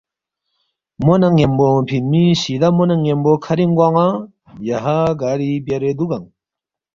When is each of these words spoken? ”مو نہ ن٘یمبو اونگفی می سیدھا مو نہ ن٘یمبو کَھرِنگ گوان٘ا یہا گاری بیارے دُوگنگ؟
”مو 1.03 1.13
نہ 1.21 1.29
ن٘یمبو 1.33 1.65
اونگفی 1.71 1.97
می 2.09 2.23
سیدھا 2.41 2.69
مو 2.75 2.83
نہ 2.89 2.95
ن٘یمبو 3.01 3.33
کَھرِنگ 3.45 3.73
گوان٘ا 3.77 4.07
یہا 4.67 4.97
گاری 5.21 5.51
بیارے 5.65 5.91
دُوگنگ؟ 5.97 6.27